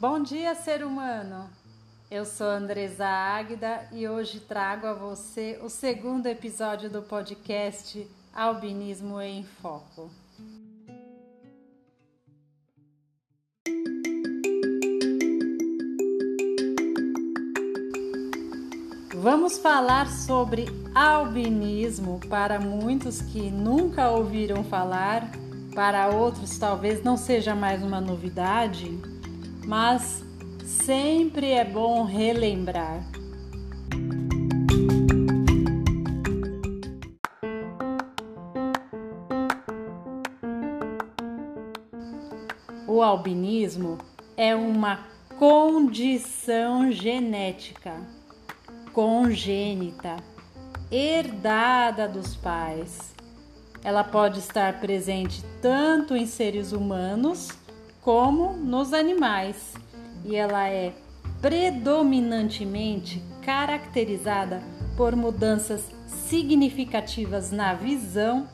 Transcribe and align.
Bom 0.00 0.22
dia, 0.22 0.54
ser 0.54 0.82
humano! 0.82 1.50
Eu 2.10 2.24
sou 2.24 2.46
Andresa 2.46 3.06
Águida 3.06 3.86
e 3.92 4.08
hoje 4.08 4.40
trago 4.40 4.86
a 4.86 4.94
você 4.94 5.60
o 5.62 5.68
segundo 5.68 6.26
episódio 6.26 6.88
do 6.88 7.02
podcast 7.02 8.08
Albinismo 8.32 9.20
em 9.20 9.44
Foco. 9.44 10.10
Vamos 19.16 19.58
falar 19.58 20.10
sobre 20.10 20.64
albinismo 20.94 22.20
para 22.26 22.58
muitos 22.58 23.20
que 23.20 23.50
nunca 23.50 24.10
ouviram 24.10 24.64
falar, 24.64 25.30
para 25.74 26.08
outros 26.08 26.58
talvez 26.58 27.04
não 27.04 27.18
seja 27.18 27.54
mais 27.54 27.82
uma 27.82 28.00
novidade 28.00 28.98
mas 29.70 30.24
sempre 30.66 31.52
é 31.52 31.64
bom 31.64 32.02
relembrar. 32.02 33.08
O 42.88 43.00
albinismo 43.00 43.98
é 44.36 44.56
uma 44.56 45.06
condição 45.38 46.90
genética, 46.90 47.94
congênita, 48.92 50.16
herdada 50.90 52.08
dos 52.08 52.34
pais. 52.34 53.14
Ela 53.84 54.02
pode 54.02 54.40
estar 54.40 54.80
presente 54.80 55.44
tanto 55.62 56.16
em 56.16 56.26
seres 56.26 56.72
humanos 56.72 57.59
como 58.02 58.54
nos 58.54 58.92
animais, 58.92 59.74
e 60.24 60.36
ela 60.36 60.68
é 60.68 60.92
predominantemente 61.40 63.22
caracterizada 63.42 64.62
por 64.96 65.16
mudanças 65.16 65.90
significativas 66.06 67.50
na 67.50 67.74
visão 67.74 68.46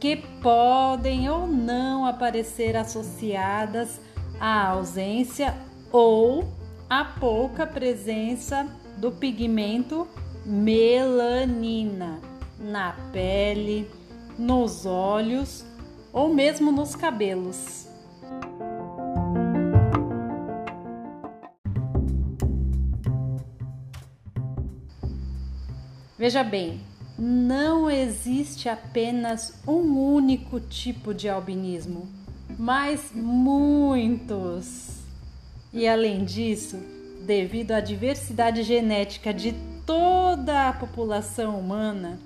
que 0.00 0.16
podem 0.42 1.28
ou 1.28 1.46
não 1.46 2.04
aparecer 2.06 2.76
associadas 2.76 4.00
à 4.40 4.68
ausência 4.68 5.54
ou 5.92 6.44
à 6.90 7.04
pouca 7.04 7.66
presença 7.66 8.66
do 8.96 9.12
pigmento 9.12 10.08
melanina 10.44 12.18
na 12.58 12.92
pele, 13.12 13.88
nos 14.38 14.84
olhos 14.86 15.64
ou 16.12 16.34
mesmo 16.34 16.72
nos 16.72 16.96
cabelos. 16.96 17.91
Veja 26.22 26.44
bem, 26.44 26.80
não 27.18 27.90
existe 27.90 28.68
apenas 28.68 29.60
um 29.66 30.14
único 30.14 30.60
tipo 30.60 31.12
de 31.12 31.28
albinismo, 31.28 32.08
mas 32.56 33.10
muitos. 33.12 35.00
E 35.72 35.88
além 35.88 36.24
disso, 36.24 36.78
devido 37.26 37.72
à 37.72 37.80
diversidade 37.80 38.62
genética 38.62 39.34
de 39.34 39.52
toda 39.84 40.68
a 40.68 40.72
população 40.72 41.58
humana, 41.58 42.20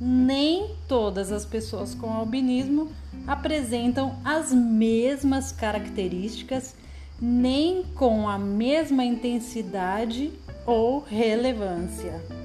nem 0.00 0.70
todas 0.88 1.30
as 1.30 1.44
pessoas 1.44 1.94
com 1.94 2.14
albinismo 2.14 2.90
apresentam 3.26 4.18
as 4.24 4.54
mesmas 4.54 5.52
características, 5.52 6.74
nem 7.20 7.82
com 7.94 8.26
a 8.26 8.38
mesma 8.38 9.04
intensidade 9.04 10.32
ou 10.64 11.00
relevância. 11.00 12.43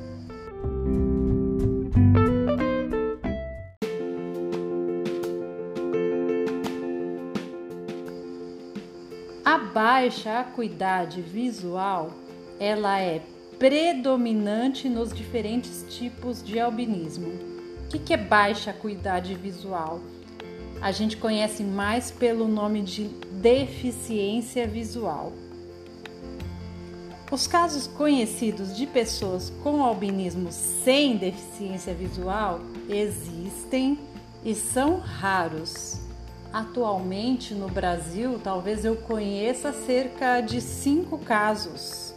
Baixa 9.74 10.40
acuidade 10.40 11.22
visual, 11.22 12.12
ela 12.60 13.00
é 13.00 13.22
predominante 13.58 14.90
nos 14.90 15.14
diferentes 15.14 15.86
tipos 15.90 16.44
de 16.44 16.60
albinismo. 16.60 17.32
O 17.86 18.00
que 18.00 18.14
é 18.14 18.18
baixa 18.18 18.72
acuidade 18.72 19.36
visual? 19.36 20.00
A 20.82 20.92
gente 20.92 21.18
conhece 21.18 21.64
mais 21.64 22.10
pelo 22.10 22.48
nome 22.48 22.82
de 22.82 23.06
deficiência 23.42 24.68
visual. 24.68 25.34
Os 27.32 27.46
casos 27.46 27.86
conhecidos 27.86 28.76
de 28.76 28.88
pessoas 28.88 29.52
com 29.62 29.84
albinismo 29.84 30.52
sem 30.52 31.18
deficiência 31.18 31.94
visual 31.94 32.60
existem 32.90 34.00
e 34.44 34.56
são 34.56 35.00
raros. 35.00 36.09
Atualmente 36.52 37.54
no 37.54 37.70
Brasil, 37.70 38.40
talvez 38.44 38.84
eu 38.84 38.96
conheça 38.96 39.72
cerca 39.72 40.42
de 40.42 40.60
cinco 40.60 41.20
casos. 41.20 42.16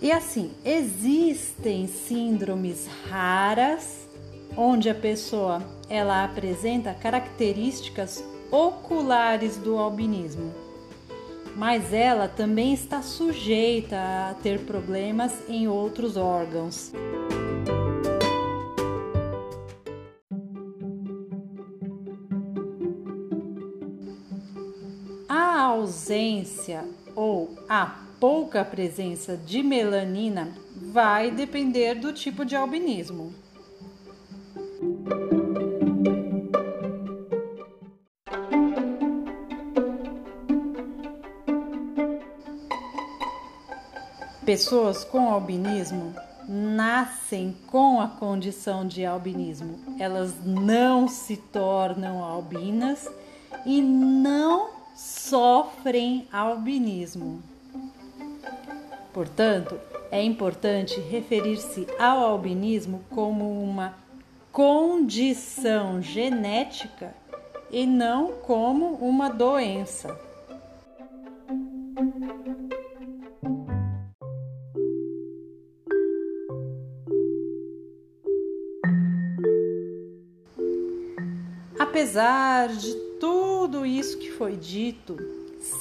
E 0.00 0.12
assim, 0.12 0.52
existem 0.64 1.88
síndromes 1.88 2.88
raras 3.08 4.08
onde 4.56 4.88
a 4.88 4.94
pessoa 4.94 5.60
ela 5.88 6.24
apresenta 6.24 6.94
características 6.94 8.24
oculares 8.50 9.56
do 9.56 9.76
albinismo 9.76 10.69
mas 11.60 11.92
ela 11.92 12.26
também 12.26 12.72
está 12.72 13.02
sujeita 13.02 14.30
a 14.30 14.34
ter 14.42 14.60
problemas 14.60 15.46
em 15.46 15.68
outros 15.68 16.16
órgãos. 16.16 16.90
A 25.28 25.60
ausência 25.64 26.88
ou 27.14 27.54
a 27.68 28.06
pouca 28.18 28.64
presença 28.64 29.36
de 29.36 29.62
melanina 29.62 30.56
vai 30.74 31.30
depender 31.30 31.96
do 31.96 32.10
tipo 32.14 32.42
de 32.42 32.56
albinismo. 32.56 33.34
Pessoas 44.50 45.04
com 45.04 45.30
albinismo 45.30 46.12
nascem 46.48 47.56
com 47.68 48.00
a 48.00 48.08
condição 48.08 48.84
de 48.84 49.06
albinismo. 49.06 49.78
Elas 49.96 50.44
não 50.44 51.06
se 51.06 51.36
tornam 51.36 52.24
albinas 52.24 53.08
e 53.64 53.80
não 53.80 54.70
sofrem 54.92 56.26
albinismo. 56.32 57.40
Portanto, 59.12 59.78
é 60.10 60.20
importante 60.20 60.98
referir-se 60.98 61.86
ao 61.96 62.18
albinismo 62.18 63.04
como 63.08 63.62
uma 63.62 63.94
condição 64.50 66.02
genética 66.02 67.14
e 67.70 67.86
não 67.86 68.32
como 68.32 68.94
uma 68.94 69.28
doença. 69.30 70.18
Apesar 81.90 82.68
de 82.68 82.94
tudo 83.18 83.84
isso 83.84 84.16
que 84.18 84.30
foi 84.30 84.56
dito, 84.56 85.16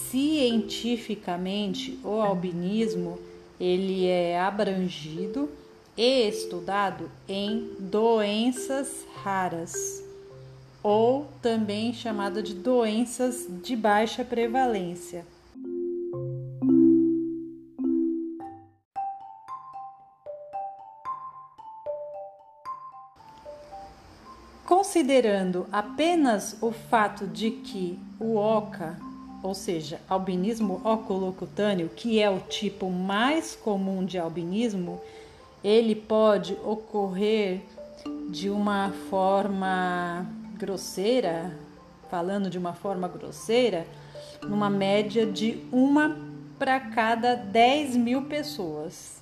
cientificamente 0.09 1.99
o 2.03 2.19
albinismo 2.19 3.19
ele 3.59 4.07
é 4.07 4.39
abrangido 4.39 5.47
e 5.95 6.27
estudado 6.27 7.11
em 7.27 7.75
doenças 7.77 9.05
raras 9.21 10.03
ou 10.81 11.27
também 11.43 11.93
chamada 11.93 12.41
de 12.41 12.55
doenças 12.55 13.45
de 13.61 13.75
baixa 13.75 14.25
prevalência. 14.25 15.23
Considerando 24.69 25.65
apenas 25.71 26.55
o 26.61 26.71
fato 26.71 27.25
de 27.25 27.49
que 27.49 27.97
o 28.19 28.35
OCA, 28.35 28.95
ou 29.41 29.55
seja, 29.55 29.99
albinismo 30.07 30.79
oculocutâneo, 30.83 31.89
que 31.89 32.21
é 32.21 32.29
o 32.29 32.37
tipo 32.37 32.87
mais 32.91 33.55
comum 33.55 34.05
de 34.05 34.19
albinismo, 34.19 35.01
ele 35.63 35.95
pode 35.95 36.55
ocorrer 36.63 37.61
de 38.29 38.51
uma 38.51 38.93
forma 39.09 40.27
grosseira, 40.53 41.51
falando 42.11 42.47
de 42.47 42.59
uma 42.59 42.73
forma 42.73 43.07
grosseira, 43.07 43.87
numa 44.43 44.69
média 44.69 45.25
de 45.25 45.63
uma 45.71 46.15
para 46.59 46.79
cada 46.79 47.33
10 47.33 47.95
mil 47.97 48.21
pessoas. 48.25 49.18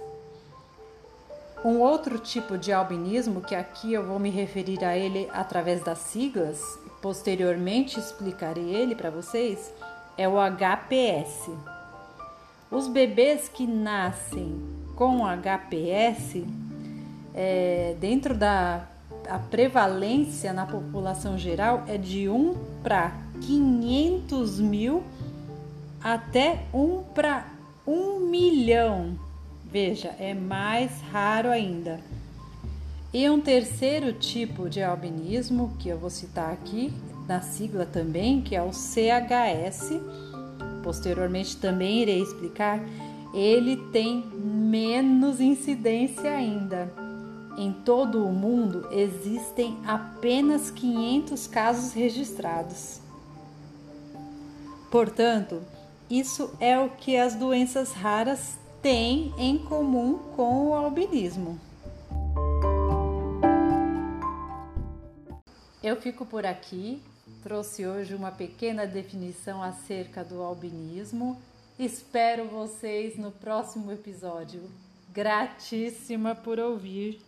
Um 1.66 1.80
outro 1.80 2.20
tipo 2.20 2.58
de 2.58 2.72
albinismo, 2.72 3.42
que 3.42 3.56
aqui 3.56 3.94
eu 3.94 4.06
vou 4.06 4.20
me 4.20 4.30
referir 4.30 4.84
a 4.86 4.96
ele 4.96 5.28
através 5.34 5.84
das 5.84 5.98
siglas, 6.00 6.62
posteriormente 7.02 8.00
explicarei 8.00 8.76
ele 8.76 8.96
para 8.96 9.10
vocês, 9.10 9.74
é 10.18 10.28
o 10.28 10.36
HPS. 10.36 11.50
Os 12.70 12.88
bebês 12.88 13.50
que 13.50 13.66
nascem 13.66 14.62
com 14.96 15.24
HPS, 15.26 16.44
é, 17.34 17.96
dentro 18.00 18.36
da 18.36 18.88
a 19.30 19.40
prevalência 19.40 20.54
na 20.54 20.66
população 20.66 21.38
geral 21.38 21.84
é 21.88 21.98
de 21.98 22.30
1 22.30 22.56
para 22.82 23.12
500 23.42 24.60
mil 24.60 25.04
até 26.02 26.64
1 26.74 27.04
para 27.14 27.46
1 27.86 28.20
milhão. 28.22 29.27
Veja, 29.70 30.16
é 30.18 30.34
mais 30.34 31.02
raro 31.12 31.50
ainda. 31.50 32.00
E 33.14 33.30
um 33.30 33.42
terceiro 33.42 34.14
tipo 34.14 34.70
de 34.70 34.82
albinismo, 34.82 35.76
que 35.80 35.90
eu 35.90 35.98
vou 35.98 36.10
citar 36.10 36.52
aqui, 36.54 36.94
na 37.28 37.42
sigla 37.42 37.86
também, 37.86 38.42
que 38.42 38.56
é 38.56 38.62
o 38.62 38.72
CHS, 38.72 40.00
posteriormente 40.84 41.58
também 41.58 42.02
irei 42.02 42.22
explicar, 42.22 42.80
ele 43.34 43.76
tem 43.92 44.24
menos 44.24 45.42
incidência 45.42 46.32
ainda. 46.32 46.90
Em 47.58 47.74
todo 47.74 48.26
o 48.26 48.32
mundo 48.32 48.88
existem 48.92 49.78
apenas 49.86 50.72
500 50.72 51.48
casos 51.48 51.92
registrados. 51.92 53.02
Portanto, 54.90 55.62
isso 56.10 56.52
é 56.62 56.80
o 56.80 56.90
que 56.90 57.18
as 57.18 57.36
doenças 57.36 57.92
raras 57.92 58.58
têm 58.88 59.34
em 59.38 59.58
comum 59.58 60.18
com 60.34 60.70
o 60.70 60.74
albinismo. 60.74 61.60
Eu 65.84 65.98
fico 65.98 66.26
por 66.26 66.46
aqui. 66.46 67.04
Trouxe 67.44 67.86
hoje 67.86 68.16
uma 68.16 68.32
pequena 68.32 68.88
definição 68.88 69.62
acerca 69.62 70.24
do 70.24 70.42
albinismo. 70.42 71.38
Espero 71.78 72.48
vocês 72.48 73.18
no 73.18 73.30
próximo 73.30 73.92
episódio. 73.92 74.72
Gratíssima 75.12 76.34
por 76.34 76.58
ouvir. 76.58 77.27